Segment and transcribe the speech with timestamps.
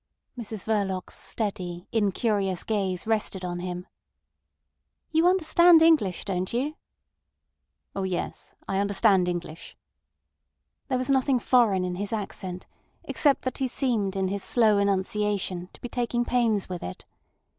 [0.35, 3.85] Mrs Verloc's steady, incurious gaze rested on him.
[5.11, 6.73] "You understand English, don't you?"
[7.95, 8.55] "Oh yes.
[8.67, 9.77] I understand English."
[10.87, 12.65] There was nothing foreign in his accent,
[13.03, 17.05] except that he seemed in his slow enunciation to be taking pains with it.